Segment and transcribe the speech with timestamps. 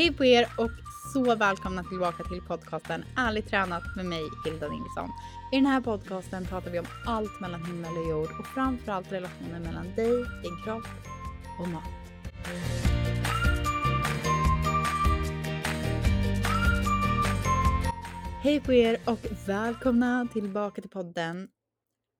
[0.00, 0.70] Hej på er och
[1.12, 5.10] så välkomna tillbaka till podcasten Ärligt tränat med mig Hilda Nilsson.
[5.52, 9.62] I den här podcasten pratar vi om allt mellan himmel och jord och framförallt relationen
[9.62, 10.86] mellan dig, din kropp
[11.60, 11.84] och mat.
[18.42, 21.48] Hej på er och välkomna tillbaka till podden.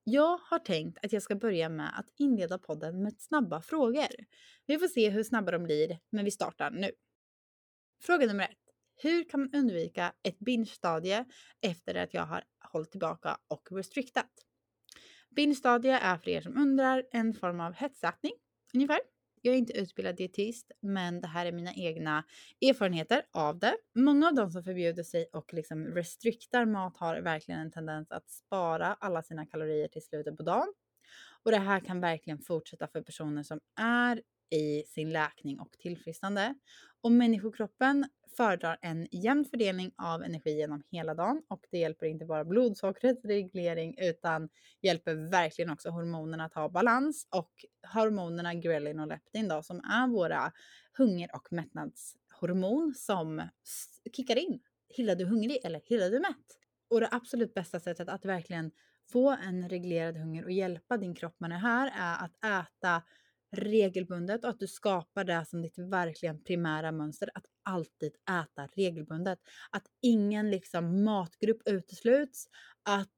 [0.05, 4.15] Jag har tänkt att jag ska börja med att inleda podden med snabba frågor.
[4.67, 6.91] Vi får se hur snabba de blir, men vi startar nu.
[8.03, 8.59] Fråga nummer ett.
[9.03, 11.25] Hur kan man undvika ett binge-stadie
[11.61, 14.31] efter att jag har hållit tillbaka och restriktat?
[15.37, 18.33] Binge-stadie är för er som undrar en form av hetsätning
[18.75, 19.01] ungefär.
[19.43, 22.25] Jag är inte utbildad dietist, men det här är mina egna
[22.61, 23.77] erfarenheter av det.
[23.95, 28.31] Många av de som förbjuder sig och liksom restriktar mat har verkligen en tendens att
[28.31, 30.73] spara alla sina kalorier till slutet på dagen.
[31.43, 36.55] Och det här kan verkligen fortsätta för personer som är i sin läkning och tillfrisknande.
[37.01, 38.07] Och människokroppen
[38.37, 43.25] föredrar en jämn fördelning av energi genom hela dagen och det hjälper inte bara blodsockrets
[43.25, 44.49] reglering utan
[44.83, 47.51] hjälper verkligen också hormonerna att ha balans och
[47.95, 50.53] hormonerna grelin och leptin då som är våra
[50.99, 53.43] hunger och mättnadshormon som
[54.17, 54.61] kickar in.
[54.89, 56.59] Hillar du hungrig eller hillar du mätt?
[56.91, 58.71] Och det absolut bästa sättet att verkligen
[59.13, 63.03] få en reglerad hunger och hjälpa din kropp med det här är att äta
[63.53, 67.31] regelbundet och att du skapar det som ditt verkligen primära mönster.
[67.35, 69.39] Att alltid äta regelbundet.
[69.71, 72.47] Att ingen liksom matgrupp utesluts.
[72.83, 73.09] Att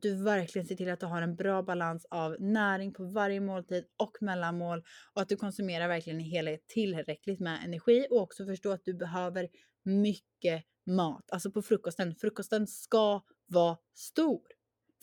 [0.00, 3.84] du verkligen ser till att du har en bra balans av näring på varje måltid
[3.96, 4.82] och mellanmål
[5.14, 8.94] och att du konsumerar verkligen i helhet tillräckligt med energi och också förstå att du
[8.94, 9.48] behöver
[9.84, 11.30] mycket mat.
[11.30, 12.14] Alltså på frukosten.
[12.14, 14.42] Frukosten ska vara stor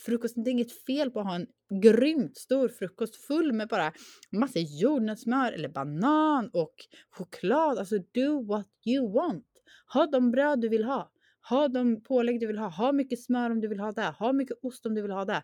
[0.05, 1.47] frukosten, det är inget fel på att ha en
[1.81, 3.93] grymt stor frukost full med bara
[4.31, 6.73] massa jordnötssmör eller banan och
[7.09, 7.77] choklad.
[7.77, 9.47] Alltså do what you want.
[9.93, 11.11] Ha de bröd du vill ha.
[11.49, 12.67] Ha de pålägg du vill ha.
[12.69, 14.15] Ha mycket smör om du vill ha det.
[14.19, 15.43] Ha mycket ost om du vill ha det.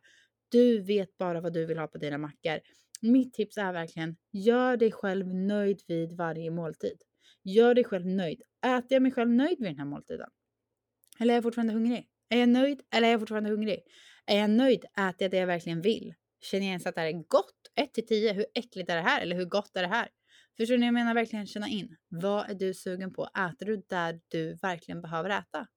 [0.50, 2.60] Du vet bara vad du vill ha på dina mackor.
[3.02, 7.02] Mitt tips är verkligen, gör dig själv nöjd vid varje måltid.
[7.44, 8.42] Gör dig själv nöjd.
[8.66, 10.30] Äter jag mig själv nöjd vid den här måltiden?
[11.20, 12.08] Eller är jag fortfarande hungrig?
[12.30, 13.80] Är jag nöjd eller är jag fortfarande hungrig?
[14.28, 14.86] Är jag nöjd?
[14.86, 16.14] Äter jag det jag verkligen vill?
[16.42, 17.54] Känner jag ens att det här är gott?
[17.76, 19.22] 1 till 10, hur äckligt är det här?
[19.22, 20.10] Eller hur gott är det här?
[20.58, 20.86] Förstår ni?
[20.86, 21.96] Jag menar verkligen känna in.
[22.10, 23.24] Vad är du sugen på?
[23.26, 25.68] Äter du där du verkligen behöver äta?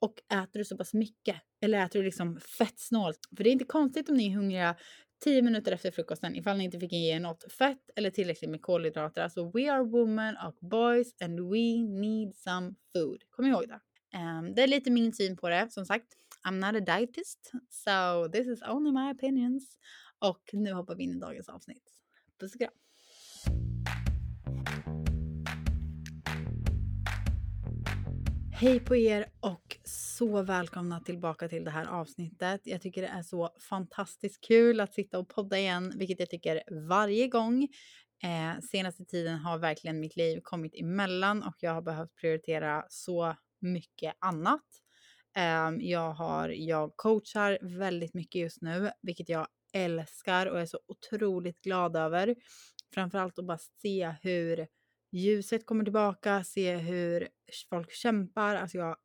[0.00, 1.36] Och äter du så pass mycket?
[1.60, 3.18] Eller äter du liksom fett snålt?
[3.36, 4.76] För det är inte konstigt om ni är hungriga
[5.24, 8.62] 10 minuter efter frukosten ifall ni inte fick ge er något fett eller tillräckligt med
[8.62, 9.22] kolhydrater.
[9.22, 13.22] Alltså we are women och boys and we need some food.
[13.30, 13.80] Kom ihåg det.
[14.18, 16.06] Um, det är lite min syn på det som sagt.
[16.46, 19.78] I'm not a dietist, so this is only my opinions.
[20.18, 21.82] Och nu hoppar vi in i dagens avsnitt.
[22.40, 22.70] Puss och kram!
[28.52, 32.60] Hej på er och så välkomna tillbaka till det här avsnittet.
[32.64, 36.62] Jag tycker det är så fantastiskt kul att sitta och podda igen, vilket jag tycker
[36.88, 37.62] varje gång.
[38.22, 43.36] Eh, senaste tiden har verkligen mitt liv kommit emellan och jag har behövt prioritera så
[43.60, 44.85] mycket annat.
[45.36, 50.78] Ehm, jag, har, jag coachar väldigt mycket just nu, vilket jag älskar och är så
[50.86, 52.34] otroligt glad över.
[52.94, 54.66] Framförallt att bara se hur
[55.12, 57.28] ljuset kommer tillbaka, se hur
[57.70, 58.54] folk kämpar.
[58.54, 58.96] Alltså jag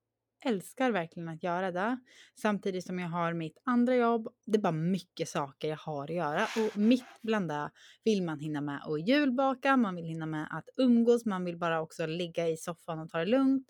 [0.46, 2.00] älskar verkligen att göra det.
[2.42, 4.28] Samtidigt som jag har mitt andra jobb.
[4.46, 7.72] Det är bara mycket saker jag har att göra och mitt bland det
[8.04, 11.82] vill man hinna med att julbaka, man vill hinna med att umgås, man vill bara
[11.82, 13.68] också ligga i soffan och ta det lugnt.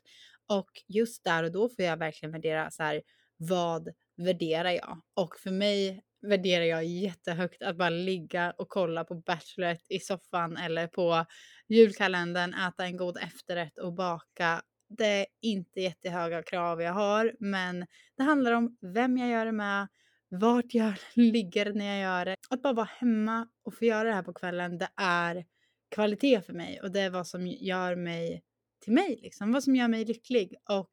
[0.51, 3.01] Och just där och då får jag verkligen värdera så här,
[3.37, 5.01] vad värderar jag?
[5.13, 10.57] Och för mig värderar jag jättehögt att bara ligga och kolla på Bachelorette i soffan
[10.57, 11.25] eller på
[11.69, 14.61] julkalendern, äta en god efterrätt och baka.
[14.89, 17.85] Det är inte jättehöga krav jag har, men
[18.17, 19.87] det handlar om vem jag gör det med,
[20.29, 22.35] vart jag ligger när jag gör det.
[22.49, 25.45] Att bara vara hemma och få göra det här på kvällen, det är
[25.91, 28.43] kvalitet för mig och det är vad som gör mig
[28.81, 29.51] till mig, liksom.
[29.51, 30.91] vad som gör mig lycklig och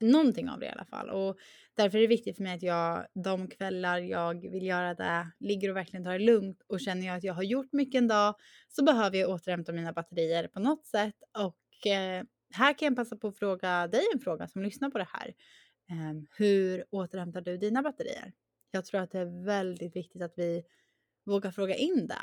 [0.00, 1.10] någonting av det i alla fall.
[1.10, 1.36] Och
[1.74, 5.70] därför är det viktigt för mig att jag de kvällar jag vill göra det ligger
[5.70, 8.34] och verkligen tar det lugnt och känner jag att jag har gjort mycket en dag
[8.68, 12.24] så behöver jag återhämta mina batterier på något sätt och eh,
[12.54, 15.34] här kan jag passa på att fråga dig en fråga som lyssnar på det här.
[15.90, 18.32] Eh, hur återhämtar du dina batterier?
[18.70, 20.62] Jag tror att det är väldigt viktigt att vi
[21.26, 22.14] vågar fråga in det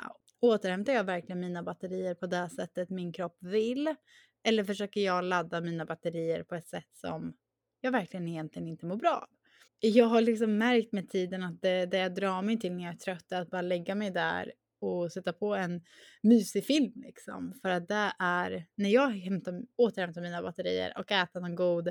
[0.44, 3.95] Återhämtar jag verkligen mina batterier på det sättet min kropp vill?
[4.44, 7.34] Eller försöker jag ladda mina batterier på ett sätt som
[7.81, 9.28] jag verkligen egentligen inte mår bra av?
[9.80, 12.94] Jag har liksom märkt med tiden att det, det jag drar mig till när jag
[12.94, 15.81] är trött är att bara lägga mig där och sätta på en
[16.22, 17.54] mysig film liksom.
[17.62, 21.90] För att det är när jag hämtar, återhämtar mina batterier och äter någon god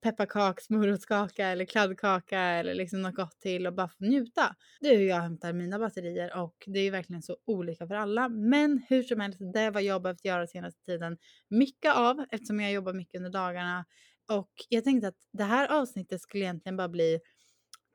[0.00, 4.56] pepparkaks, morotskaka eller kladdkaka eller liksom något gott till och bara få njuta.
[4.80, 7.94] Det är hur jag hämtar mina batterier och det är ju verkligen så olika för
[7.94, 8.28] alla.
[8.28, 11.18] Men hur som helst, det är vad jag behövt göra senaste tiden.
[11.48, 13.84] Mycket av eftersom jag jobbar mycket under dagarna
[14.28, 17.20] och jag tänkte att det här avsnittet skulle egentligen bara bli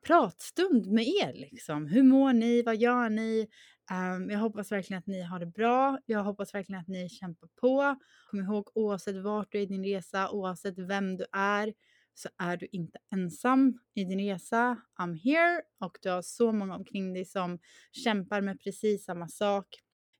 [0.07, 1.87] pratstund med er liksom.
[1.87, 2.63] Hur mår ni?
[2.63, 3.47] Vad gör ni?
[3.91, 5.99] Um, jag hoppas verkligen att ni har det bra.
[6.05, 7.95] Jag hoppas verkligen att ni kämpar på.
[8.29, 11.73] Kom ihåg oavsett vart du är i din resa, oavsett vem du är,
[12.13, 14.81] så är du inte ensam i din resa.
[14.99, 17.59] I'm here och du har så många omkring dig som
[17.91, 19.65] kämpar med precis samma sak.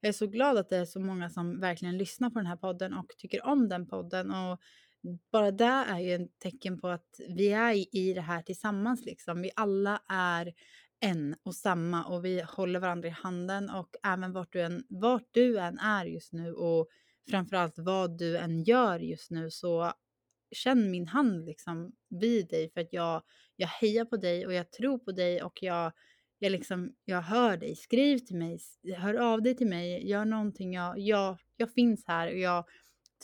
[0.01, 2.55] Jag är så glad att det är så många som verkligen lyssnar på den här
[2.55, 4.31] podden och tycker om den podden.
[4.31, 4.59] Och
[5.31, 9.05] bara det är ju ett tecken på att vi är i det här tillsammans.
[9.05, 9.41] Liksom.
[9.41, 10.53] Vi alla är
[10.99, 15.27] en och samma och vi håller varandra i handen och även vart du än, vart
[15.31, 16.87] du än är just nu och
[17.29, 19.93] framförallt vad du än gör just nu så
[20.53, 23.23] känn min hand liksom vid dig för att jag,
[23.55, 25.91] jag hejar på dig och jag tror på dig och jag,
[26.39, 27.75] jag, liksom, jag hör dig.
[27.75, 28.59] Skriv till mig,
[28.97, 30.73] hör av dig till mig, gör någonting.
[30.73, 32.65] Jag, jag, jag finns här och jag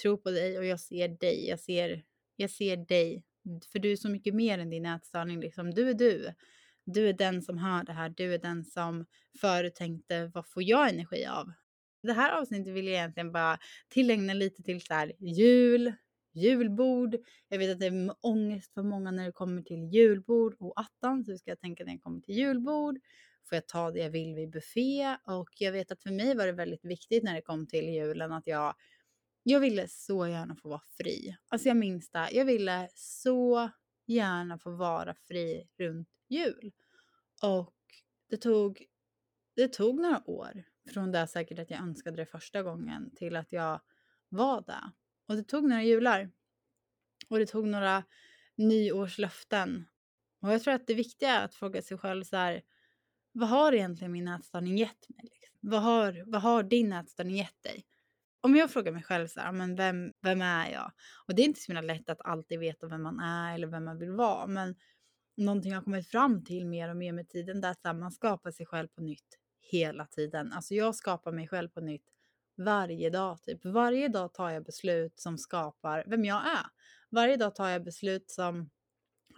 [0.02, 1.48] tror på dig och jag ser dig.
[1.48, 2.04] Jag ser,
[2.36, 3.24] jag ser dig.
[3.72, 5.40] För du är så mycket mer än din ätstörning.
[5.40, 5.72] Liksom.
[5.72, 6.34] Du är du.
[6.86, 8.10] Du är den som hör det här.
[8.10, 9.06] Du är den som
[9.42, 11.52] förut tänkte, vad får jag energi av?
[12.04, 13.58] Det här avsnittet vill jag egentligen bara
[13.90, 15.94] tillägna lite till så här, jul,
[16.32, 17.16] julbord.
[17.48, 21.26] Jag vet att det är ångest för många när det kommer till julbord och attan,
[21.26, 23.00] så ska jag tänka när jag kommer till julbord.
[23.50, 25.18] Får jag ta det jag vill vid buffé?
[25.24, 28.32] Och jag vet att för mig var det väldigt viktigt när det kom till julen
[28.32, 28.76] att jag
[29.44, 31.38] jag ville så gärna få vara fri.
[31.48, 32.30] Alltså jag minns det.
[32.32, 33.70] Jag ville så
[34.06, 36.72] gärna få vara fri runt jul.
[37.44, 37.76] Och
[38.30, 38.86] det tog,
[39.56, 43.52] det tog några år från det säkert att jag önskade det första gången till att
[43.52, 43.82] jag
[44.30, 44.92] var där.
[45.30, 46.32] Och det tog några jular.
[47.30, 48.04] Och det tog några
[48.56, 49.86] nyårslöften.
[50.42, 52.62] Och jag tror att det viktiga är att fråga sig själv så här,
[53.32, 55.24] vad har egentligen min ätstörning gett mig?
[55.24, 55.58] Liksom?
[55.60, 57.86] Vad, har, vad har din ätstörning gett dig?
[58.42, 60.92] Om jag frågar mig själv så här, men vem, vem är jag?
[61.28, 64.00] Och det är inte så lätt att alltid veta vem man är eller vem man
[64.00, 64.48] vill vara.
[64.48, 64.76] Men
[65.38, 68.12] någonting jag har kommit fram till mer och mer med tiden, det är att man
[68.12, 69.38] skapar sig själv på nytt
[69.72, 70.54] hela tiden.
[70.54, 72.06] Alltså jag skapar mig själv på nytt
[72.60, 73.44] varje dag.
[73.44, 73.66] Typ.
[73.66, 76.66] Varje dag tar jag beslut som skapar vem jag är.
[77.10, 78.70] Varje dag tar jag beslut som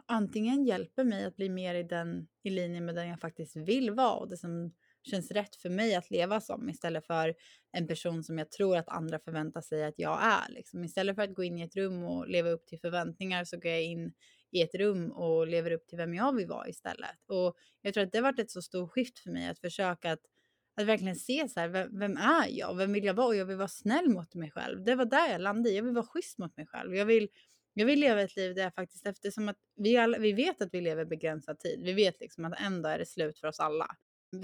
[0.05, 3.91] antingen hjälper mig att bli mer i, den, i linje med den jag faktiskt vill
[3.91, 4.73] vara och det som
[5.03, 7.35] känns rätt för mig att leva som istället för
[7.71, 10.51] en person som jag tror att andra förväntar sig att jag är.
[10.51, 10.83] Liksom.
[10.83, 13.71] Istället för att gå in i ett rum och leva upp till förväntningar så går
[13.71, 14.13] jag in
[14.51, 17.17] i ett rum och lever upp till vem jag vill vara istället.
[17.27, 20.11] Och jag tror att det har varit ett så stort skift för mig att försöka
[20.11, 20.21] att,
[20.81, 22.75] att verkligen se så här, vem, vem är jag?
[22.75, 23.27] Vem vill jag vara?
[23.27, 24.83] Och jag vill vara snäll mot mig själv.
[24.83, 25.75] Det var där jag landade i.
[25.75, 26.95] Jag vill vara schysst mot mig själv.
[26.95, 27.29] Jag vill,
[27.73, 30.69] jag vill leva ett liv där jag faktiskt, eftersom att vi, alla, vi vet att
[30.73, 31.81] vi lever begränsad tid.
[31.83, 33.87] Vi vet liksom att en dag är det slut för oss alla.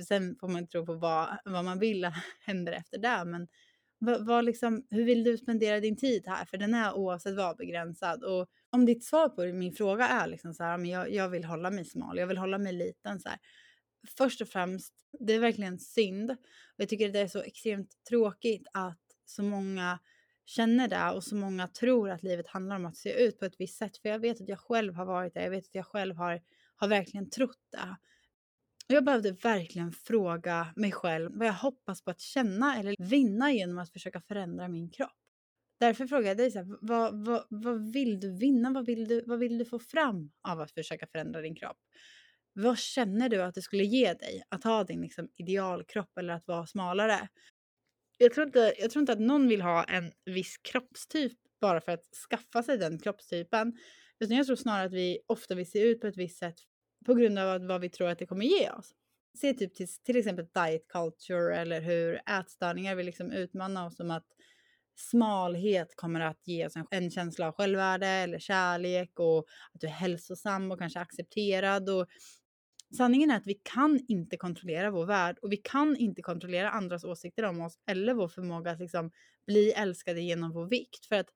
[0.08, 2.12] Sen får man tro på vad, vad man vill
[2.46, 3.26] händer efter det.
[3.26, 3.48] Men
[4.00, 6.46] vad, vad liksom, hur vill du spendera din tid här?
[6.46, 8.24] För den är oavsett vad begränsad.
[8.24, 11.44] Och om ditt svar på min fråga är liksom så här, men jag, jag vill
[11.44, 13.20] hålla mig smal, jag vill hålla mig liten.
[13.20, 13.40] Så här.
[14.10, 16.32] Först och främst, det är verkligen synd.
[16.32, 16.38] Och
[16.78, 20.00] jag tycker det är så extremt tråkigt att så många
[20.46, 23.60] känner det och så många tror att livet handlar om att se ut på ett
[23.60, 23.98] visst sätt.
[23.98, 26.42] För jag vet att jag själv har varit där, jag vet att jag själv har,
[26.76, 27.98] har verkligen trott det.
[28.88, 33.52] Och Jag behövde verkligen fråga mig själv vad jag hoppas på att känna eller vinna
[33.52, 35.18] genom att försöka förändra min kropp.
[35.80, 38.72] Därför frågar jag dig, så här, vad, vad, vad vill du vinna?
[38.72, 41.78] Vad vill du, vad vill du få fram av att försöka förändra din kropp?
[42.60, 46.48] Vad känner du att det skulle ge dig att ha din liksom, idealkropp eller att
[46.48, 47.28] vara smalare?
[48.18, 51.92] Jag tror, inte, jag tror inte att någon vill ha en viss kroppstyp bara för
[51.92, 53.78] att skaffa sig den kroppstypen.
[54.20, 56.56] Utan jag tror snarare att vi ofta vill se ut på ett visst sätt
[57.06, 58.92] på grund av vad vi tror att det kommer ge oss.
[59.42, 64.12] Se typ till, till exempel diet culture eller hur ätstörningar vill liksom utmana oss som
[64.12, 64.26] att
[64.96, 69.88] smalhet kommer att ge oss en, en känsla av självvärde eller kärlek och att du
[69.88, 71.90] är hälsosam och kanske accepterad.
[71.90, 72.08] Och
[72.96, 77.04] sanningen är att vi kan inte kontrollera vår värld och vi kan inte kontrollera andras
[77.04, 79.12] åsikter om oss eller vår förmåga att liksom
[79.48, 81.06] bli älskade genom vår vikt.
[81.06, 81.30] För att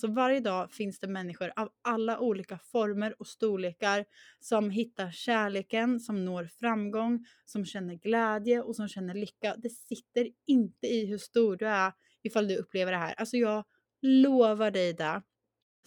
[0.00, 4.04] så varje dag finns det människor av alla olika former och storlekar
[4.40, 9.56] som hittar kärleken, som når framgång, som känner glädje och som känner lycka.
[9.58, 11.92] Det sitter inte i hur stor du är
[12.22, 13.14] ifall du upplever det här.
[13.14, 13.64] Alltså jag
[14.02, 15.22] lovar dig det.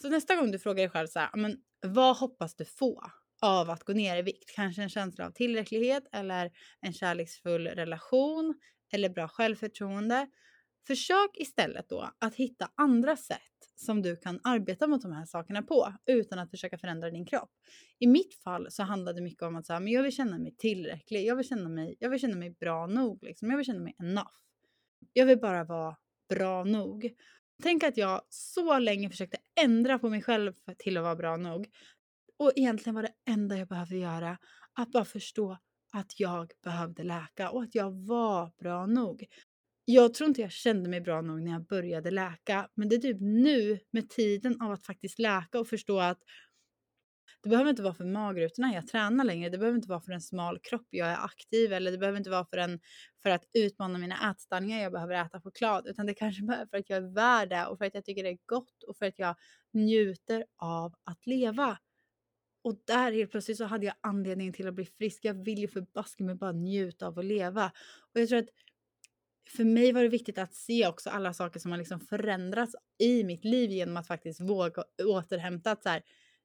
[0.02, 3.04] Så nästa gång du frågar dig själv så här, men vad hoppas du få
[3.42, 4.56] av att gå ner i vikt?
[4.56, 6.52] Kanske en känsla av tillräcklighet eller
[6.82, 8.56] en kärleksfull relation
[8.94, 10.28] eller bra självförtroende.
[10.88, 13.40] Försök istället då att hitta andra sätt
[13.76, 17.52] som du kan arbeta mot de här sakerna på utan att försöka förändra din kropp.
[18.00, 20.56] I mitt fall så handlade det mycket om att säga, men jag vill känna mig
[20.58, 21.26] tillräcklig.
[21.26, 23.24] Jag vill känna mig, jag vill känna mig bra nog.
[23.24, 23.50] Liksom.
[23.50, 24.34] Jag vill känna mig enough.
[25.14, 25.96] Jag vill bara vara
[26.30, 27.12] bra nog.
[27.64, 31.68] Tänk att jag så länge försökte ändra på mig själv till att vara bra nog.
[32.40, 34.38] Och egentligen var det enda jag behövde göra
[34.74, 35.58] att bara förstå
[35.94, 39.26] att jag behövde läka och att jag var bra nog.
[39.86, 43.00] Jag tror inte jag kände mig bra nog när jag började läka, men det är
[43.00, 46.20] typ nu med tiden av att faktiskt läka och förstå att
[47.44, 49.50] det behöver inte vara för magrutorna jag tränar längre.
[49.50, 52.30] Det behöver inte vara för en smal kropp jag är aktiv eller det behöver inte
[52.30, 52.80] vara för, en,
[53.24, 55.88] för att utmana mina ätstörningar jag behöver äta choklad.
[55.88, 58.24] Utan det kanske är för att jag är värd det och för att jag tycker
[58.24, 59.36] det är gott och för att jag
[59.74, 61.78] njuter av att leva.
[62.66, 65.20] Och där helt plötsligt så hade jag anledning till att bli frisk.
[65.26, 67.72] Jag vill ju förbaska mig bara njuta av att leva.
[68.14, 68.50] Och jag tror att
[69.50, 73.24] för mig var det viktigt att se också alla saker som har liksom förändrats i
[73.24, 75.72] mitt liv genom att faktiskt våga återhämta.
[75.72, 76.04] Att så här,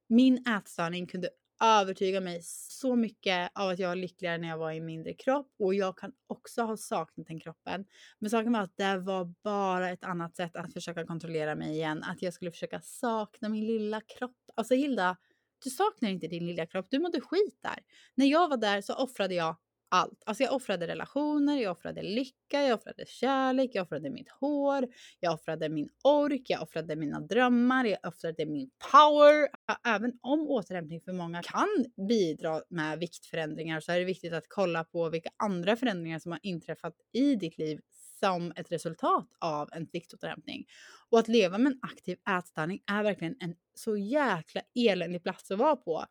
[0.09, 1.29] min ätstörning kunde
[1.63, 5.55] övertyga mig så mycket av att jag var lyckligare när jag var i mindre kropp
[5.59, 7.85] och jag kan också ha saknat den kroppen.
[8.19, 12.03] Men saken var att det var bara ett annat sätt att försöka kontrollera mig igen.
[12.03, 14.37] Att jag skulle försöka sakna min lilla kropp.
[14.55, 15.17] Alltså Hilda,
[15.65, 16.87] du saknar inte din lilla kropp.
[16.91, 17.79] Du mådde skit där.
[18.15, 19.57] När jag var där så offrade jag
[19.91, 20.23] allt.
[20.27, 24.89] Alltså jag offrade relationer, jag offrade lycka, jag offrade kärlek, jag offrade mitt hår,
[25.21, 29.49] jag offrade min ork, jag offrade mina drömmar, jag offrade min power.
[29.87, 31.69] Även om återhämtning för många kan
[32.09, 36.41] bidra med viktförändringar så är det viktigt att kolla på vilka andra förändringar som har
[36.43, 37.81] inträffat i ditt liv
[38.21, 40.67] som ett resultat av en viktåterhämtning.
[41.11, 45.59] Och att leva med en aktiv ätstörning är verkligen en så jäkla eländig plats att
[45.59, 46.05] vara på.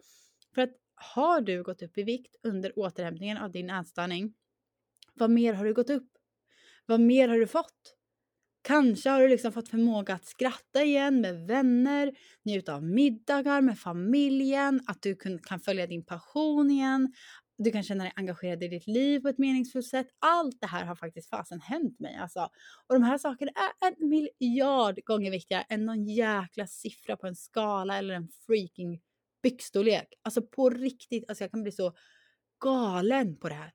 [0.55, 4.33] För att har du gått upp i vikt under återhämtningen av din ätstörning?
[5.13, 6.09] Vad mer har du gått upp?
[6.85, 7.95] Vad mer har du fått?
[8.61, 13.79] Kanske har du liksom fått förmåga att skratta igen med vänner, njuta av middagar med
[13.79, 17.13] familjen, att du kan följa din passion igen,
[17.63, 20.07] du kan känna dig engagerad i ditt liv på ett meningsfullt sätt.
[20.19, 22.49] Allt det här har faktiskt fasen hänt mig alltså.
[22.87, 27.35] Och de här sakerna är en miljard gånger viktigare än någon jäkla siffra på en
[27.35, 29.01] skala eller en freaking
[29.43, 30.07] byxstorlek.
[30.21, 31.93] Alltså på riktigt, alltså jag kan bli så
[32.63, 33.73] galen på det här.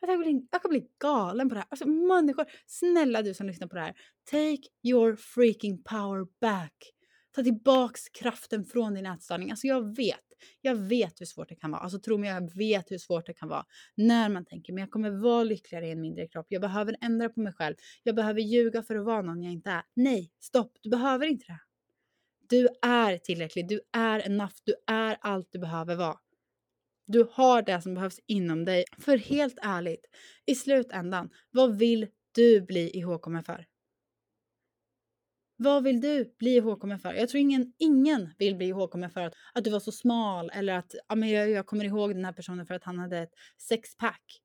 [0.00, 1.68] Alltså jag, bli, jag kan bli galen på det här.
[1.70, 3.94] Alltså människor, snälla du som lyssnar på det här.
[4.30, 6.95] Take your freaking power back.
[7.36, 9.50] Ta tillbaks kraften från din ätstörning.
[9.50, 10.20] Alltså jag vet,
[10.60, 11.82] jag vet hur svårt det kan vara.
[11.82, 13.64] Alltså tro mig, jag vet hur svårt det kan vara.
[13.94, 16.46] När man tänker, men jag kommer vara lyckligare i en mindre kropp.
[16.48, 17.74] Jag behöver ändra på mig själv.
[18.02, 19.82] Jag behöver ljuga för att vara någon jag inte är.
[19.94, 21.60] Nej, stopp, du behöver inte det.
[22.48, 26.16] Du är tillräcklig, du är enough, du är allt du behöver vara.
[27.06, 28.84] Du har det som behövs inom dig.
[28.98, 30.06] För helt ärligt,
[30.46, 33.66] i slutändan, vad vill du bli ihågkommen för?
[35.56, 37.14] Vad vill du bli ihågkommen för?
[37.14, 40.72] Jag tror ingen, ingen vill bli ihågkommen för att, att du var så smal eller
[40.78, 43.32] att ja, men jag, jag kommer ihåg den här personen för att han hade ett
[43.58, 44.40] sexpack.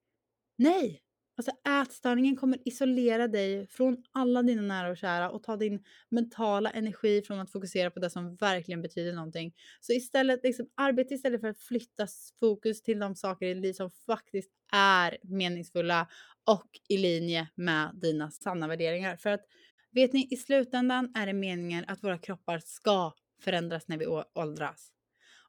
[0.58, 1.02] Nej,
[1.38, 1.52] Alltså
[1.82, 7.22] ätstörningen kommer isolera dig från alla dina nära och kära och ta din mentala energi
[7.22, 9.54] från att fokusera på det som verkligen betyder någonting.
[9.80, 12.08] Så istället, liksom, arbeta istället för att flytta
[12.40, 16.08] fokus till de saker i ditt liv som faktiskt är meningsfulla
[16.46, 19.16] och i linje med dina sanna värderingar.
[19.16, 19.46] För att
[19.92, 24.06] vet ni, i slutändan är det meningen att våra kroppar ska förändras när vi
[24.36, 24.92] åldras.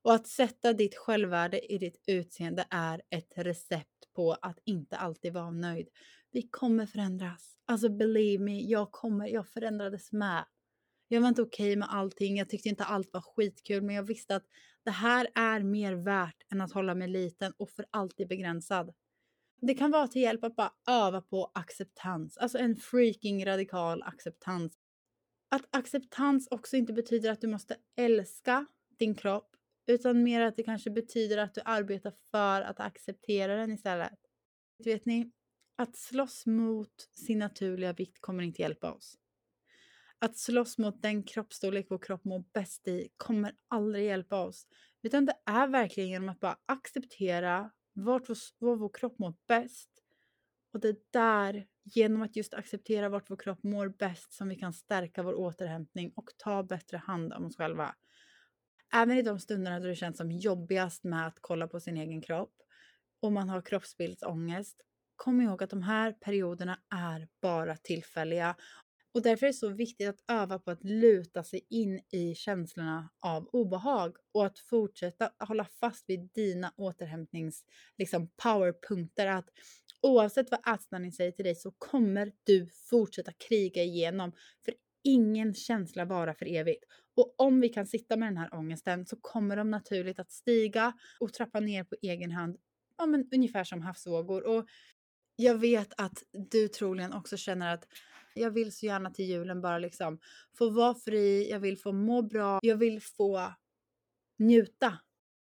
[0.03, 5.33] Och att sätta ditt självvärde i ditt utseende är ett recept på att inte alltid
[5.33, 5.89] vara nöjd.
[6.33, 7.57] Vi kommer förändras.
[7.67, 10.45] Alltså believe me, jag kommer, jag förändrades med.
[11.09, 14.03] Jag var inte okej okay med allting, jag tyckte inte allt var skitkul, men jag
[14.03, 14.47] visste att
[14.85, 18.95] det här är mer värt än att hålla mig liten och för alltid begränsad.
[19.67, 24.79] Det kan vara till hjälp att bara öva på acceptans, alltså en freaking radikal acceptans.
[25.49, 28.67] Att acceptans också inte betyder att du måste älska
[28.99, 33.73] din kropp, utan mer att det kanske betyder att du arbetar för att acceptera den
[33.73, 34.19] istället.
[34.85, 35.31] Vet ni,
[35.77, 39.19] att slåss mot sin naturliga vikt kommer inte hjälpa oss.
[40.19, 44.67] Att slåss mot den kroppsstorlek vår kropp mår bäst i kommer aldrig hjälpa oss.
[45.03, 49.91] Utan det är verkligen genom att bara acceptera vart vår, var vår kropp mår bäst.
[50.73, 54.57] Och det är där, genom att just acceptera vart vår kropp mår bäst, som vi
[54.57, 57.95] kan stärka vår återhämtning och ta bättre hand om oss själva.
[58.95, 62.23] Även i de stunderna då det känns som jobbigast med att kolla på sin egen
[62.23, 62.55] kropp
[63.21, 64.81] och man har kroppsbildsångest,
[65.17, 68.57] kom ihåg att de här perioderna är bara tillfälliga.
[69.15, 73.11] Och därför är det så viktigt att öva på att luta sig in i känslorna
[73.21, 77.65] av obehag och att fortsätta hålla fast vid dina återhämtnings
[77.99, 79.27] liksom powerpunkter.
[79.27, 79.49] Att
[80.03, 84.33] oavsett vad ätstörningen säger till dig så kommer du fortsätta kriga igenom.
[84.65, 86.85] För ingen känsla vara för evigt.
[87.17, 90.93] Och om vi kan sitta med den här ångesten så kommer de naturligt att stiga
[91.21, 92.57] och trappa ner på egen hand.
[92.99, 94.47] Ja, men ungefär som havsvågor.
[94.47, 94.67] Och
[95.37, 97.87] jag vet att du troligen också känner att
[98.35, 100.19] jag vill så gärna till julen bara liksom
[100.59, 103.53] få vara fri, jag vill få må bra, jag vill få
[104.39, 104.99] njuta.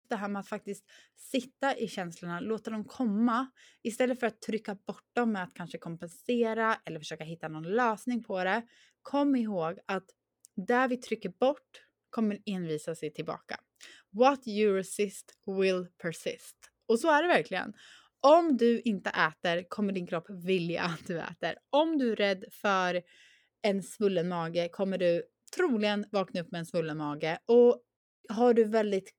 [0.09, 0.85] Det här med att faktiskt
[1.16, 3.50] sitta i känslorna, låta dem komma
[3.82, 8.25] istället för att trycka bort dem med att kanske kompensera eller försöka hitta någon lösning
[8.25, 8.62] på det.
[9.02, 10.04] Kom ihåg att
[10.56, 13.56] där vi trycker bort kommer envisa sig tillbaka.
[14.11, 16.56] What you resist will persist.
[16.87, 17.73] Och så är det verkligen.
[18.21, 21.55] Om du inte äter kommer din kropp vilja att du äter.
[21.71, 23.03] Om du är rädd för
[23.62, 25.23] en svullen mage kommer du
[25.57, 27.39] troligen vakna upp med en svullen mage.
[27.47, 27.83] Och
[28.29, 29.11] har du väldigt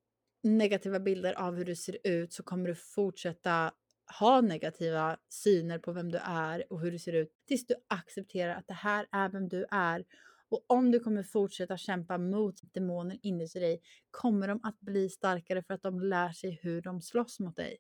[0.43, 3.71] negativa bilder av hur du ser ut så kommer du fortsätta
[4.19, 8.55] ha negativa syner på vem du är och hur du ser ut tills du accepterar
[8.55, 10.05] att det här är vem du är.
[10.49, 13.81] Och om du kommer fortsätta kämpa mot demoner inuti dig
[14.11, 17.77] kommer de att bli starkare för att de lär sig hur de slåss mot dig.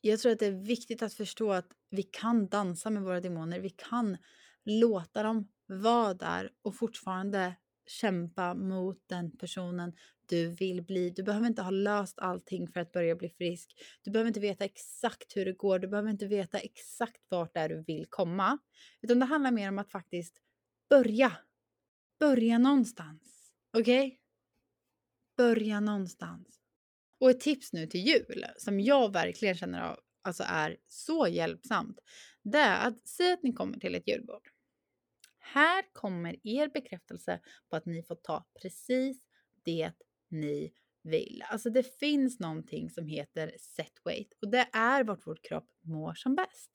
[0.00, 3.60] Jag tror att det är viktigt att förstå att vi kan dansa med våra demoner.
[3.60, 4.16] Vi kan
[4.64, 9.92] låta dem vara där och fortfarande kämpa mot den personen
[10.26, 11.10] du vill bli.
[11.10, 13.74] Du behöver inte ha löst allting för att börja bli frisk.
[14.02, 15.78] Du behöver inte veta exakt hur det går.
[15.78, 18.58] Du behöver inte veta exakt vart det är du vill komma.
[19.02, 20.40] Utan det handlar mer om att faktiskt
[20.90, 21.32] börja.
[22.20, 23.52] Börja någonstans.
[23.72, 24.06] Okej?
[24.06, 24.18] Okay?
[25.36, 26.57] Börja någonstans.
[27.20, 31.98] Och ett tips nu till jul som jag verkligen känner av, alltså är så hjälpsamt.
[32.42, 34.48] Det är att säga att ni kommer till ett julbord.
[35.38, 39.28] Här kommer er bekräftelse på att ni får ta precis
[39.64, 39.92] det
[40.28, 40.72] ni
[41.02, 41.44] vill.
[41.48, 46.14] Alltså det finns någonting som heter set weight och det är vart vår kropp mår
[46.14, 46.70] som bäst.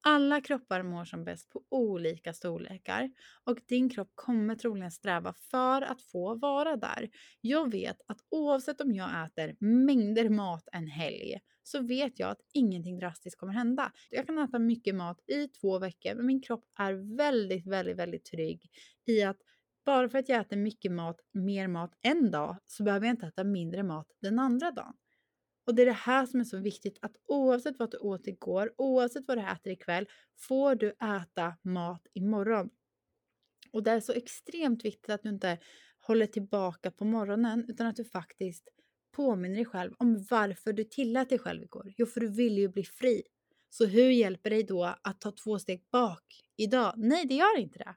[0.00, 3.10] Alla kroppar mår som bäst på olika storlekar
[3.44, 7.10] och din kropp kommer troligen sträva för att få vara där.
[7.40, 12.40] Jag vet att oavsett om jag äter mängder mat en helg så vet jag att
[12.52, 13.92] ingenting drastiskt kommer hända.
[14.10, 18.24] Jag kan äta mycket mat i två veckor men min kropp är väldigt, väldigt, väldigt
[18.24, 18.70] trygg
[19.06, 19.38] i att
[19.84, 23.26] bara för att jag äter mycket mat, mer mat en dag så behöver jag inte
[23.26, 24.94] äta mindre mat den andra dagen.
[25.66, 28.72] Och det är det här som är så viktigt att oavsett vad du åt igår,
[28.76, 32.70] oavsett vad du äter ikväll, får du äta mat imorgon.
[33.72, 35.58] Och det är så extremt viktigt att du inte
[35.98, 38.68] håller tillbaka på morgonen utan att du faktiskt
[39.16, 41.92] påminner dig själv om varför du tillät dig själv igår.
[41.96, 43.22] Jo, för du vill ju bli fri.
[43.70, 46.24] Så hur hjälper dig då att ta två steg bak
[46.56, 46.94] idag?
[46.96, 47.94] Nej, det gör inte det.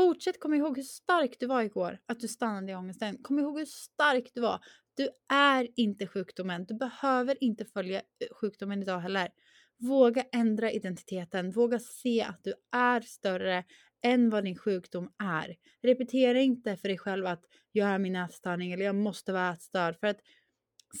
[0.00, 3.18] Fortsätt komma ihåg hur stark du var igår, att du stannade i ångesten.
[3.22, 4.60] Kom ihåg hur stark du var,
[4.94, 6.64] du är inte sjukdomen.
[6.64, 9.28] Du behöver inte följa eh, sjukdomen idag heller.
[9.78, 11.50] Våga ändra identiteten.
[11.50, 13.64] Våga se att du är större
[14.02, 15.56] än vad din sjukdom är.
[15.82, 20.00] Repetera inte för dig själv att jag är min ätstörning eller jag måste vara ätstörd.
[20.00, 20.20] För att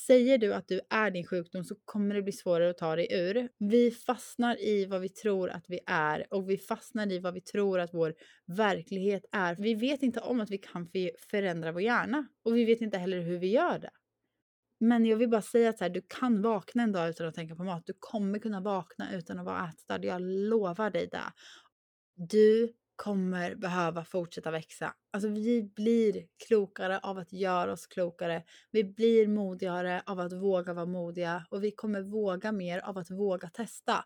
[0.06, 3.08] säger du att du är din sjukdom så kommer det bli svårare att ta dig
[3.10, 3.48] ur.
[3.58, 7.40] Vi fastnar i vad vi tror att vi är och vi fastnar i vad vi
[7.40, 8.14] tror att vår
[8.46, 9.56] verklighet är.
[9.56, 10.88] Vi vet inte om att vi kan
[11.30, 13.90] förändra vår hjärna och vi vet inte heller hur vi gör det.
[14.80, 17.34] Men jag vill bara säga att så här, du kan vakna en dag utan att
[17.34, 17.86] tänka på mat.
[17.86, 20.04] Du kommer kunna vakna utan att vara ätstörd.
[20.04, 21.32] Jag lovar dig det.
[22.16, 22.72] Du
[23.02, 24.94] kommer behöva fortsätta växa.
[25.12, 28.42] Alltså vi blir klokare av att göra oss klokare.
[28.70, 33.10] Vi blir modigare av att våga vara modiga och vi kommer våga mer av att
[33.10, 34.04] våga testa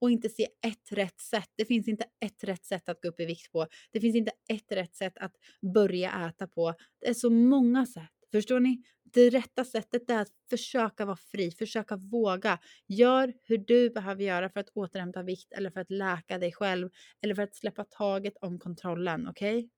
[0.00, 1.48] och inte se ett rätt sätt.
[1.56, 3.66] Det finns inte ett rätt sätt att gå upp i vikt på.
[3.92, 5.34] Det finns inte ett rätt sätt att
[5.74, 6.74] börja äta på.
[7.00, 8.12] Det är så många sätt.
[8.32, 8.82] Förstår ni?
[9.18, 12.58] Det rätta sättet är att försöka vara fri, försöka våga.
[12.86, 16.90] Gör hur du behöver göra för att återhämta vikt eller för att läka dig själv
[17.22, 19.58] eller för att släppa taget om kontrollen, okej?
[19.58, 19.70] Okay?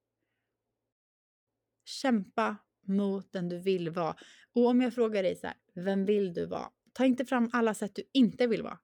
[1.84, 4.16] Kämpa mot den du vill vara.
[4.54, 6.70] Och om jag frågar dig så här, vem vill du vara?
[6.92, 8.78] Ta inte fram alla sätt du inte vill vara.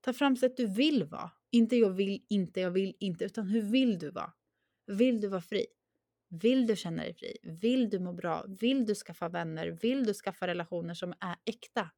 [0.00, 1.30] Ta fram sätt du vill vara.
[1.50, 4.32] Inte jag vill inte, jag vill inte, utan hur vill du vara?
[4.86, 5.66] Vill du vara fri?
[6.30, 7.36] Vill du känna dig fri?
[7.42, 8.44] Vill du må bra?
[8.48, 9.66] Vill du skaffa vänner?
[9.66, 11.90] Vill du skaffa relationer som är äkta?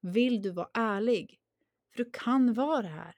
[0.00, 1.40] Vill du vara ärlig?
[1.90, 3.14] För du kan vara det här.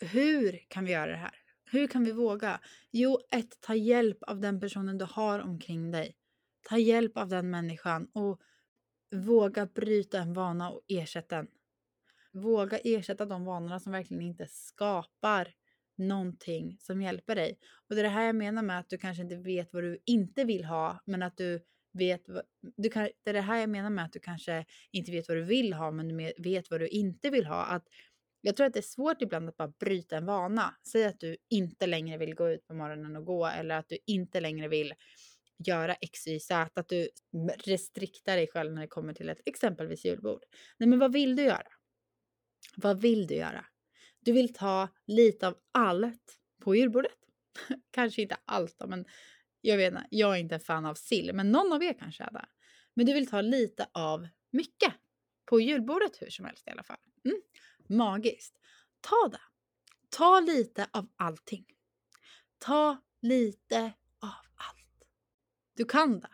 [0.00, 1.34] Hur kan vi göra det här?
[1.64, 2.60] Hur kan vi våga?
[2.90, 6.16] Jo, ett, ta hjälp av den personen du har omkring dig.
[6.62, 8.40] Ta hjälp av den människan och
[9.14, 11.48] våga bryta en vana och ersätta den.
[12.32, 15.54] Våga ersätta de vanorna som verkligen inte skapar
[15.98, 17.58] någonting som hjälper dig.
[17.88, 19.98] Och det är det här jag menar med att du kanske inte vet vad du
[20.04, 21.60] inte vill ha, men att du
[21.92, 22.22] vet,
[22.76, 25.36] du kan, det är det här jag menar med att du kanske inte vet vad
[25.36, 27.64] du vill ha, men du vet vad du inte vill ha.
[27.64, 27.84] Att
[28.40, 30.74] jag tror att det är svårt ibland att bara bryta en vana.
[30.92, 33.98] Säg att du inte längre vill gå ut på morgonen och gå eller att du
[34.06, 34.94] inte längre vill
[35.66, 36.70] göra X, Y, Z.
[36.80, 37.08] Att du
[37.64, 40.42] restriktar dig själv när det kommer till ett exempelvis julbord.
[40.78, 41.68] Nej, men vad vill du göra?
[42.76, 43.64] Vad vill du göra?
[44.26, 47.12] Du vill ta lite av allt på julbordet.
[47.90, 49.04] kanske inte allt då, men
[49.60, 52.24] jag vet inte, jag är inte en fan av sill, men någon av er kanske
[52.24, 52.46] är det.
[52.94, 54.92] Men du vill ta lite av mycket
[55.44, 56.98] på julbordet hur som helst i alla fall.
[57.24, 57.40] Mm.
[57.88, 58.58] Magiskt.
[59.00, 59.40] Ta det.
[60.08, 61.66] Ta lite av allting.
[62.58, 65.08] Ta lite av allt.
[65.76, 66.30] Du kan det.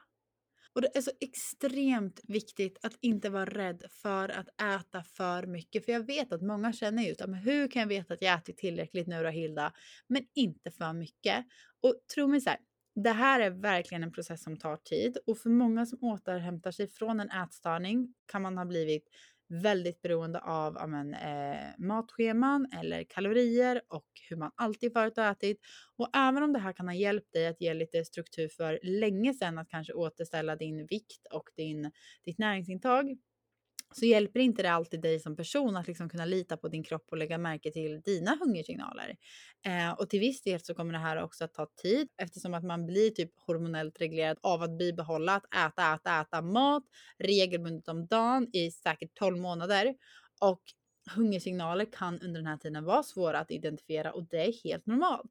[0.74, 5.84] Och det är så extremt viktigt att inte vara rädd för att äta för mycket.
[5.84, 8.56] För jag vet att många känner ju att hur kan jag veta att jag ätit
[8.56, 9.72] tillräckligt nu då Hilda?
[10.06, 11.46] Men inte för mycket.
[11.80, 12.58] Och tro mig så här,
[12.94, 16.88] det här är verkligen en process som tar tid och för många som återhämtar sig
[16.88, 19.08] från en ätstörning kan man ha blivit
[19.52, 25.60] väldigt beroende av amen, eh, matscheman eller kalorier och hur man alltid förut har ätit.
[25.96, 29.34] Och även om det här kan ha hjälpt dig att ge lite struktur för länge
[29.34, 31.90] sedan att kanske återställa din vikt och din,
[32.24, 33.16] ditt näringsintag
[33.92, 37.06] så hjälper inte det alltid dig som person att liksom kunna lita på din kropp
[37.10, 39.16] och lägga märke till dina hungersignaler.
[39.66, 42.64] Eh, och till viss del så kommer det här också att ta tid eftersom att
[42.64, 46.84] man blir typ hormonellt reglerad av att bibehålla att äta, äta, äta mat
[47.18, 49.94] regelbundet om dagen i säkert 12 månader.
[50.40, 50.62] Och
[51.10, 55.30] hungersignaler kan under den här tiden vara svåra att identifiera och det är helt normalt.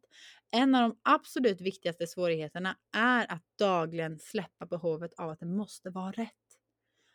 [0.52, 5.90] En av de absolut viktigaste svårigheterna är att dagligen släppa behovet av att det måste
[5.90, 6.51] vara rätt.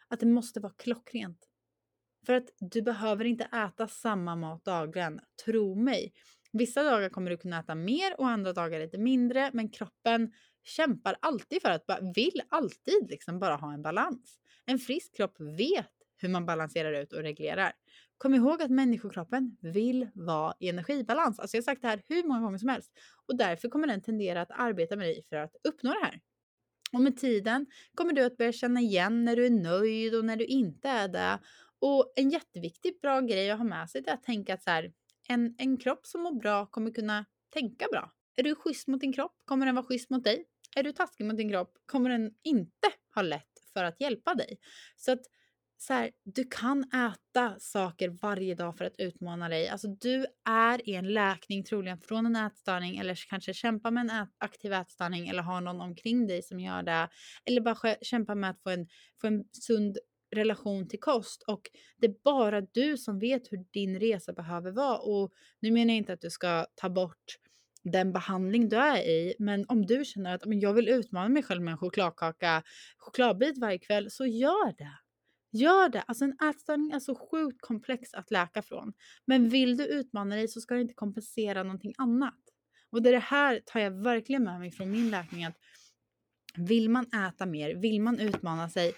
[0.09, 1.49] Att det måste vara klockrent.
[2.27, 6.13] För att du behöver inte äta samma mat dagligen, tro mig.
[6.53, 10.33] Vissa dagar kommer du kunna äta mer och andra dagar lite mindre, men kroppen
[10.65, 11.85] kämpar alltid för att,
[12.17, 14.39] vill alltid liksom bara ha en balans.
[14.67, 17.73] En frisk kropp vet hur man balanserar ut och reglerar.
[18.19, 21.39] Kom ihåg att människokroppen vill vara i energibalans.
[21.39, 22.93] Alltså jag har sagt det här hur många gånger som helst
[23.27, 26.21] och därför kommer den tendera att arbeta med dig för att uppnå det här.
[26.97, 30.37] Och med tiden kommer du att börja känna igen när du är nöjd och när
[30.37, 31.39] du inte är det.
[31.81, 34.93] Och en jätteviktig bra grej att ha med sig är att tänka att så här,
[35.29, 38.13] en, en kropp som mår bra kommer kunna tänka bra.
[38.37, 40.45] Är du schysst mot din kropp kommer den vara schysst mot dig.
[40.77, 44.59] Är du taskig mot din kropp kommer den inte ha lätt för att hjälpa dig.
[44.97, 45.21] Så att
[45.79, 49.69] så här, du kan äta saker varje dag för att utmana dig.
[49.69, 54.11] Alltså du är i en läkning troligen från en ätstörning eller kanske kämpar med en
[54.11, 57.09] ät aktiv ätstörning eller har någon omkring dig som gör det.
[57.45, 58.89] Eller bara kämpar med att få en,
[59.21, 59.99] få en sund
[60.35, 64.99] relation till kost och det är bara du som vet hur din resa behöver vara.
[64.99, 67.39] Och nu menar jag inte att du ska ta bort
[67.83, 69.35] den behandling du är i.
[69.39, 72.63] Men om du känner att men jag vill utmana mig själv med en chokladkaka,
[72.97, 75.06] chokladbit varje kväll, så gör det.
[75.57, 76.03] Gör det!
[76.03, 78.93] Alltså en ätstörning är så sjukt komplex att läka från.
[79.27, 82.41] Men vill du utmana dig så ska du inte kompensera någonting annat.
[82.91, 85.57] Och det, här tar jag verkligen med mig från min läkning att
[86.57, 88.95] vill man äta mer, vill man utmana sig,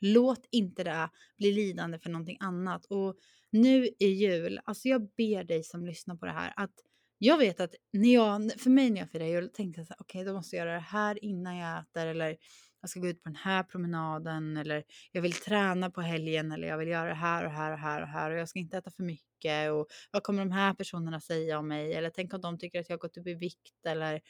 [0.00, 2.84] låt inte det bli lidande för någonting annat.
[2.84, 3.16] Och
[3.50, 6.74] nu i jul, alltså jag ber dig som lyssnar på det här att
[7.18, 10.20] jag vet att när jag, för mig när jag firar jul tänkte jag så okej
[10.20, 12.36] okay, då måste jag göra det här innan jag äter eller
[12.80, 16.68] jag ska gå ut på den här promenaden eller jag vill träna på helgen eller
[16.68, 18.78] jag vill göra det här och här och här och här och jag ska inte
[18.78, 22.40] äta för mycket och vad kommer de här personerna säga om mig eller tänk om
[22.40, 24.20] de tycker att jag har gått upp i vikt eller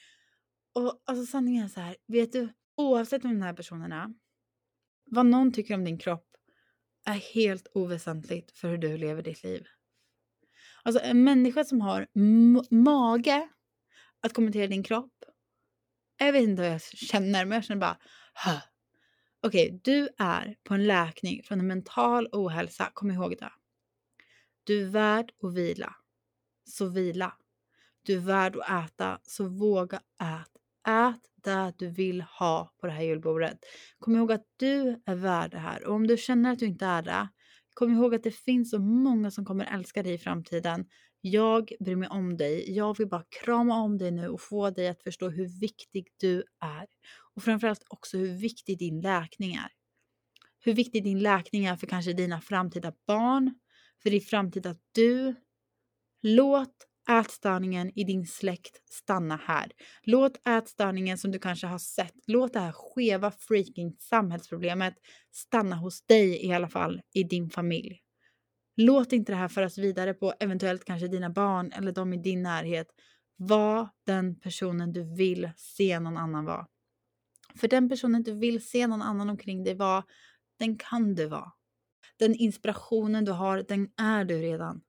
[0.75, 4.09] och alltså sanningen är så här, vet du, oavsett vem den här personen är,
[5.11, 6.27] vad någon tycker om din kropp
[7.07, 9.67] är helt oväsentligt för hur du lever ditt liv.
[10.83, 12.07] Alltså en människa som har
[12.75, 13.49] mage
[14.21, 15.13] att kommentera din kropp.
[16.19, 17.99] Jag vet inte vad jag känner, men jag känner bara
[19.43, 22.91] Okej, okay, du är på en läkning från en mental ohälsa.
[22.95, 23.53] Kom ihåg det.
[24.65, 25.95] Du är värd att vila.
[26.65, 27.33] Så vila.
[28.03, 29.21] Du är värd att äta.
[29.23, 30.51] Så våga ät.
[30.89, 33.59] Ät det du vill ha på det här julbordet.
[33.99, 35.85] Kom ihåg att du är värd det här.
[35.85, 37.29] Och om du känner att du inte är det,
[37.75, 40.87] kom ihåg att det finns så många som kommer älska dig i framtiden.
[41.21, 42.77] Jag bryr mig om dig.
[42.77, 46.45] Jag vill bara krama om dig nu och få dig att förstå hur viktig du
[46.61, 46.87] är.
[47.35, 49.69] Och framförallt också hur viktig din läkning är.
[50.61, 53.55] Hur viktig din läkning är för kanske dina framtida barn,
[54.03, 55.35] för din framtida du.
[56.23, 56.75] Låt
[57.11, 59.73] ätstörningen i din släkt stanna här.
[60.03, 64.95] Låt ätstörningen som du kanske har sett, låt det här skeva freaking samhällsproblemet
[65.31, 68.03] stanna hos dig i alla fall, i din familj.
[68.81, 72.43] Låt inte det här föras vidare på eventuellt kanske dina barn eller de i din
[72.43, 72.87] närhet.
[73.37, 76.67] Var den personen du vill se någon annan vara.
[77.55, 80.05] För den personen du vill se någon annan omkring dig vara,
[80.59, 81.53] den kan du vara.
[82.19, 84.81] Den inspirationen du har, den är du redan.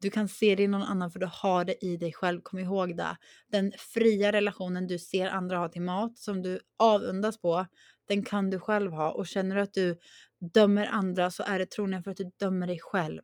[0.00, 2.40] Du kan se det i någon annan för du har det i dig själv.
[2.40, 3.16] Kom ihåg det.
[3.52, 7.66] Den fria relationen du ser andra ha till mat, som du avundas på,
[8.08, 9.10] den kan du själv ha.
[9.10, 9.98] Och känner du att du
[10.40, 13.20] dömer andra så är det troligen för att du dömer dig själv.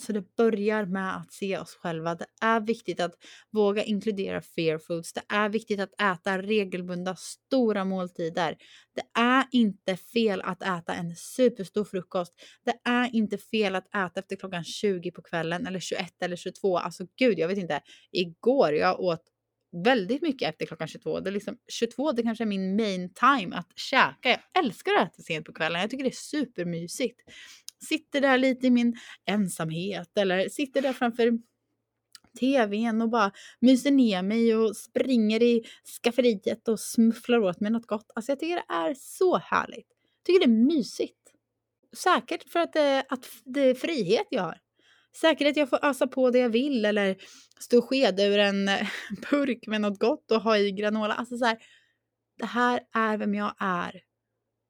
[0.00, 2.14] Så det börjar med att se oss själva.
[2.14, 3.14] Det är viktigt att
[3.50, 5.12] våga inkludera fear foods.
[5.12, 8.56] Det är viktigt att äta regelbundna stora måltider.
[8.94, 12.34] Det är inte fel att äta en superstor frukost.
[12.64, 16.78] Det är inte fel att äta efter klockan 20 på kvällen eller 21 eller 22.
[16.78, 17.80] Alltså gud, jag vet inte.
[18.12, 19.31] Igår jag åt
[19.84, 21.20] väldigt mycket efter klockan 22.
[21.20, 24.28] Det är liksom, 22 det kanske är min main time att käka.
[24.28, 25.80] Jag älskar att äta sent på kvällen.
[25.80, 27.20] Jag tycker det är supermysigt
[27.82, 31.38] sitter där lite i min ensamhet eller sitter där framför
[32.40, 35.62] tvn och bara myser ner mig och springer i
[36.02, 38.10] skafferiet och smufflar åt mig något gott.
[38.14, 39.88] Alltså jag tycker det är så härligt.
[40.16, 41.18] Jag tycker det är mysigt.
[41.96, 44.58] Säkert för att det, att det är frihet jag har.
[45.16, 47.16] Säkert att jag får ösa på det jag vill eller
[47.60, 48.88] stå och skeda ur en eh,
[49.30, 51.14] burk med något gott och ha i granola.
[51.14, 51.58] Alltså så här,
[52.38, 54.02] det här är vem jag är.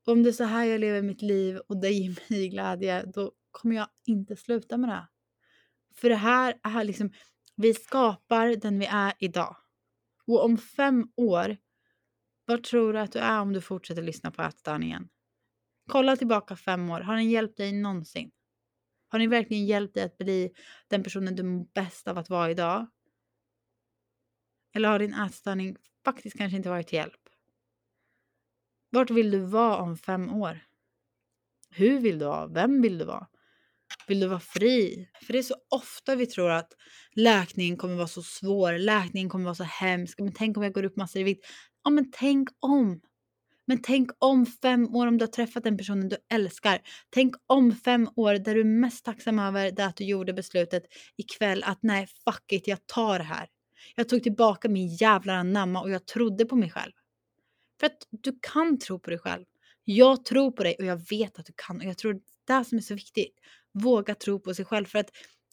[0.07, 3.33] Om det är så här jag lever mitt liv och det ger mig glädje, då
[3.50, 5.09] kommer jag inte sluta med det.
[5.94, 7.12] För det här är liksom,
[7.57, 9.57] vi skapar den vi är idag.
[10.26, 11.57] Och om fem år,
[12.44, 15.09] var tror du att du är om du fortsätter lyssna på ätstörningen?
[15.88, 18.31] Kolla tillbaka fem år, har den hjälpt dig någonsin?
[19.12, 20.53] Har den verkligen hjälpt dig att bli
[20.88, 22.87] den personen du mår bäst av att vara idag?
[24.75, 27.20] Eller har din ätstörning faktiskt kanske inte varit till hjälp?
[28.90, 30.61] Vart vill du vara om fem år?
[31.70, 32.46] Hur vill du vara?
[32.46, 33.27] Vem vill du vara?
[34.09, 35.09] Vill du vara fri?
[35.27, 36.72] För det är så ofta vi tror att
[37.14, 40.20] läkningen kommer vara så svår, läkningen kommer vara så hemsk.
[40.20, 41.46] Men tänk om jag går upp massor i vikt?
[41.85, 43.01] Ja, men tänk om.
[43.72, 46.80] Men tänk om fem år om du har träffat den personen du älskar.
[47.11, 50.82] Tänk om fem år där du är mest tacksam över det att du gjorde beslutet
[51.16, 53.48] ikväll att nej, fuck it, jag tar det här.
[53.96, 56.92] Jag tog tillbaka min jävla anamma och jag trodde på mig själv.
[57.80, 59.44] För att du kan tro på dig själv.
[59.85, 61.76] Jag tror på dig och jag vet att du kan.
[61.76, 63.35] Och jag tror det är det som är så viktigt.
[63.72, 64.87] Våga tro på sig själv.
[64.87, 65.11] För att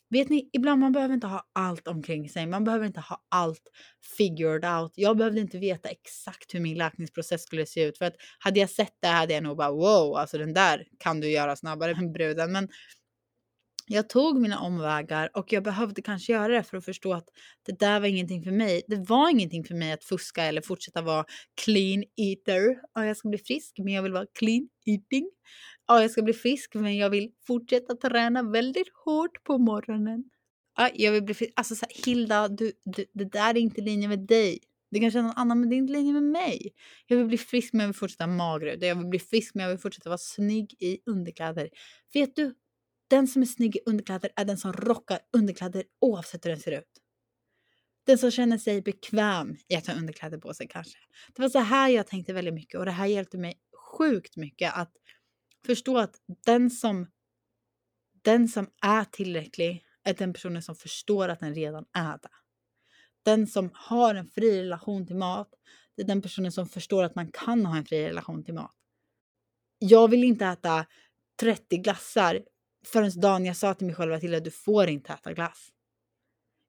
[0.09, 2.47] vet ni, ibland man behöver inte ha allt omkring sig.
[2.47, 3.63] Man behöver inte ha allt
[4.17, 4.93] figured out.
[4.95, 7.97] Jag behövde inte veta exakt hur min läkningsprocess skulle se ut.
[7.97, 11.19] För att hade jag sett det hade jag nog bara wow, alltså den där kan
[11.19, 12.51] du göra snabbare med bruden.
[12.51, 12.67] Men
[13.91, 17.29] jag tog mina omvägar och jag behövde kanske göra det för att förstå att
[17.65, 18.81] det där var ingenting för mig.
[18.87, 21.25] Det var ingenting för mig att fuska eller fortsätta vara
[21.63, 22.75] clean eater.
[22.93, 25.29] Ja, jag ska bli frisk, men jag vill vara clean eating.
[25.87, 30.23] Ja, jag ska bli frisk, men jag vill fortsätta träna väldigt hårt på morgonen.
[30.77, 31.53] Ja, jag vill bli frisk.
[31.55, 34.59] Alltså så här, Hilda, du, du, det där är inte i linje med dig.
[34.91, 36.73] Det kanske är någon annan, men det är inte i linje med mig.
[37.07, 39.69] Jag vill bli frisk, men jag vill fortsätta magra Jag vill bli frisk, men jag
[39.69, 41.69] vill fortsätta vara snygg i underkläder.
[42.13, 42.53] Vet du,
[43.09, 46.79] den som är snygg i underkläder är den som rockar underkläder oavsett hur den ser
[46.79, 47.01] ut.
[48.05, 50.97] Den som känner sig bekväm i att ha underkläder på sig kanske.
[51.35, 53.59] Det var så här jag tänkte väldigt mycket och det här hjälpte mig
[53.97, 54.91] sjukt mycket att
[55.65, 57.07] förstå att den som,
[58.21, 62.29] den som är tillräcklig är den personen som förstår att den redan är det.
[63.23, 65.49] Den som har en fri relation till mat,
[65.95, 68.75] det är den personen som förstår att man kan ha en fri relation till mat.
[69.79, 70.85] Jag vill inte äta
[71.39, 72.43] 30 glassar
[72.85, 75.69] förrän dagen jag sa till mig själv att du får inte äta glass.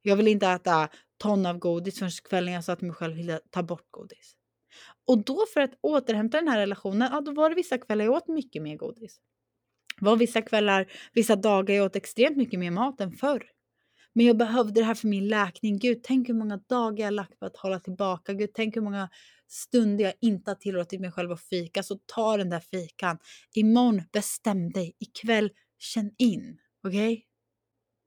[0.02, 3.50] Jag vill inte äta ton av godis förrän kvällen jag sa till mig själv att
[3.50, 4.36] ta bort godis.
[5.06, 8.14] Och då för att återhämta den här relationen, ja då var det vissa kvällar jag
[8.14, 9.20] åt mycket mer godis.
[9.98, 13.50] Det var vissa kvällar, vissa dagar jag åt extremt mycket mer mat än förr.
[14.12, 15.78] Men jag behövde det här för min läkning.
[15.78, 18.32] Gud, tänk hur många dagar jag lagt på att hålla tillbaka.
[18.32, 19.08] Gud, tänk hur många
[19.48, 21.82] stunder jag inte har tillåtit mig själv att fika.
[21.82, 23.18] Så ta den där fikan.
[23.54, 24.96] Imorgon, bestäm dig.
[24.98, 25.50] Ikväll,
[25.82, 26.58] känn in.
[26.84, 27.12] Okej?
[27.12, 27.24] Okay?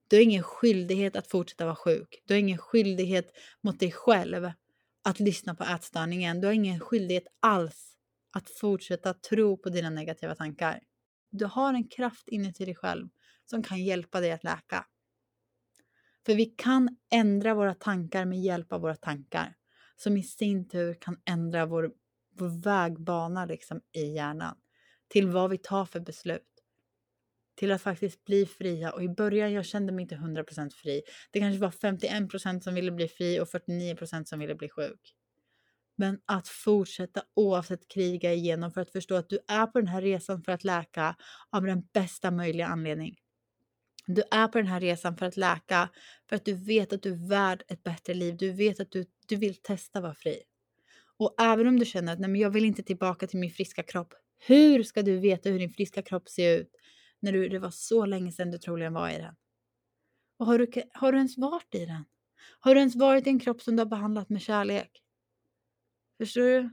[0.07, 2.23] Du har ingen skyldighet att fortsätta vara sjuk.
[2.25, 3.31] Du har ingen skyldighet
[3.61, 4.51] mot dig själv
[5.03, 6.41] att lyssna på ätstörningen.
[6.41, 7.95] Du har ingen skyldighet alls
[8.33, 10.79] att fortsätta tro på dina negativa tankar.
[11.29, 13.07] Du har en kraft inuti dig själv
[13.45, 14.85] som kan hjälpa dig att läka.
[16.25, 19.55] För vi kan ändra våra tankar med hjälp av våra tankar
[19.95, 21.91] som i sin tur kan ändra vår,
[22.39, 24.57] vår vägbana liksom i hjärnan
[25.07, 26.52] till vad vi tar för beslut
[27.55, 28.91] till att faktiskt bli fria.
[28.91, 31.01] Och i början jag kände mig inte 100% fri.
[31.31, 35.15] Det kanske var 51% som ville bli fri och 49% som ville bli sjuk.
[35.95, 40.01] Men att fortsätta oavsett kriga igenom för att förstå att du är på den här
[40.01, 41.15] resan för att läka
[41.49, 43.15] av den bästa möjliga anledning.
[44.07, 45.89] Du är på den här resan för att läka,
[46.29, 48.37] för att du vet att du är värd ett bättre liv.
[48.37, 50.41] Du vet att du, du vill testa vara fri.
[51.17, 53.83] Och även om du känner att Nej, men jag vill inte tillbaka till min friska
[53.83, 54.13] kropp.
[54.47, 56.71] Hur ska du veta hur din friska kropp ser ut
[57.23, 59.35] när du, det var så länge sedan du troligen var i den?
[60.37, 62.05] Och har du, har du ens varit i den?
[62.59, 65.03] Har du ens varit i en kropp som du har behandlat med kärlek?
[66.17, 66.69] Förstår du?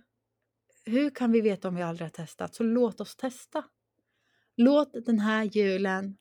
[0.84, 2.54] Hur kan vi veta om vi aldrig har testat?
[2.54, 3.64] Så låt oss testa.
[4.56, 6.16] Låt den här julen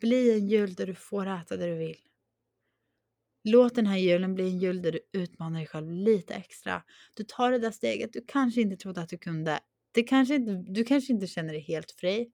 [0.00, 1.98] bli en jul där du får äta det du vill.
[3.44, 6.82] Låt den här julen bli en jul där du utmanar dig själv lite extra.
[7.14, 9.60] Du tar det där steget du kanske inte trodde att du kunde.
[9.92, 12.30] Det kanske inte, du kanske inte känner dig helt fri.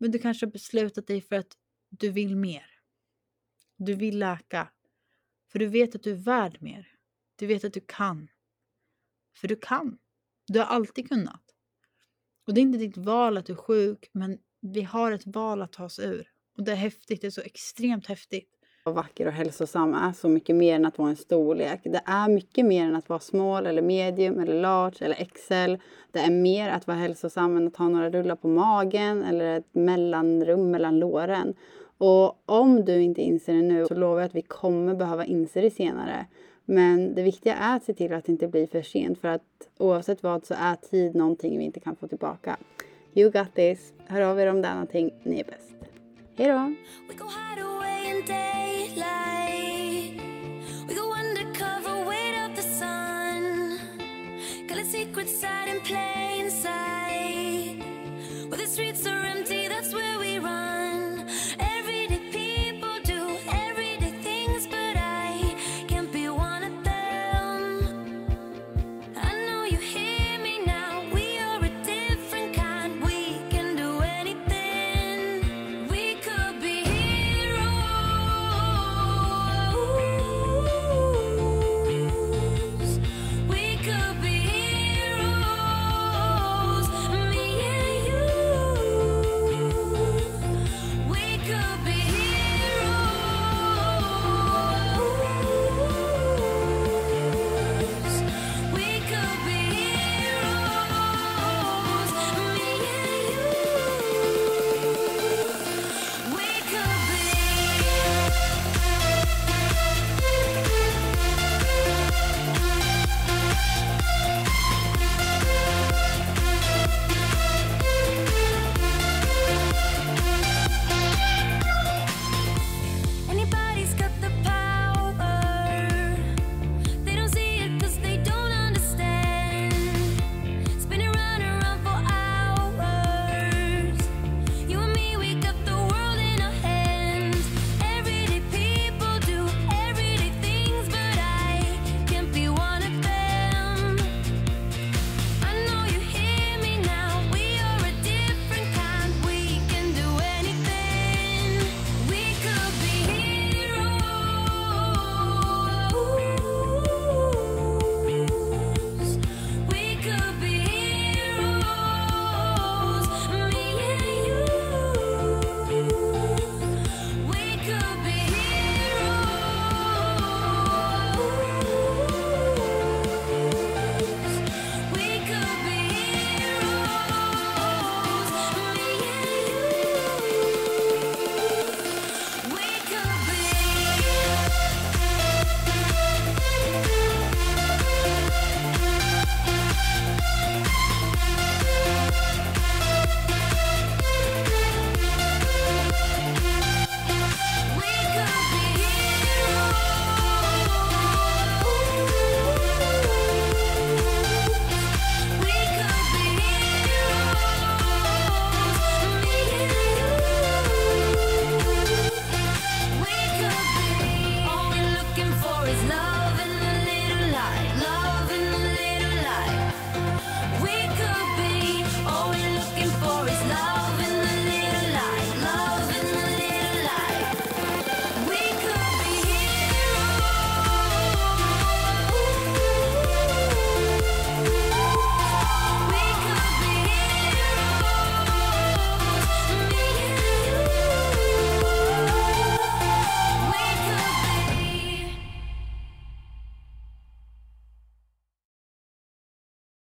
[0.00, 1.56] Men du kanske har beslutat dig för att
[1.88, 2.66] du vill mer.
[3.76, 4.70] Du vill läka.
[5.52, 6.88] För du vet att du är värd mer.
[7.36, 8.28] Du vet att du kan.
[9.36, 9.98] För du kan.
[10.46, 11.42] Du har alltid kunnat.
[12.46, 15.62] Och det är inte ditt val att du är sjuk, men vi har ett val
[15.62, 16.30] att ta oss ur.
[16.56, 18.59] Och det är häftigt, det är så extremt häftigt.
[18.84, 21.80] Och vacker och hälsosam är så mycket mer än att vara en storlek.
[21.84, 25.82] Det är mycket mer än att vara small eller medium eller large eller XL.
[26.10, 29.74] Det är mer att vara hälsosam än att ha några rullar på magen eller ett
[29.74, 31.54] mellanrum mellan låren.
[31.98, 35.60] Och om du inte inser det nu så lovar jag att vi kommer behöva inse
[35.60, 36.26] det senare.
[36.64, 39.42] Men det viktiga är att se till att det inte blir för sent för att
[39.78, 42.56] oavsett vad så är tid någonting vi inte kan få tillbaka.
[43.14, 43.92] You got this.
[44.06, 45.10] Hör av er om det är någonting.
[45.22, 45.76] Ni är bäst.
[46.36, 46.74] Hej då!
[55.10, 56.89] liquid side and play inside.